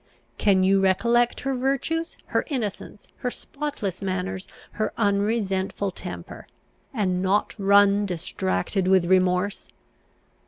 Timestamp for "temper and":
5.91-7.21